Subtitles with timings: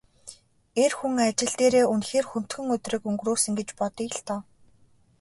[0.83, 4.39] Эр хүн ажил дээрээ үнэхээр хүндхэн өдрийг өнгөрөөсөн гэж бодъё л доо.